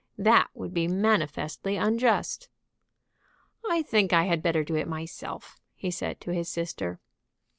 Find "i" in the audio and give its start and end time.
3.69-3.83, 4.13-4.23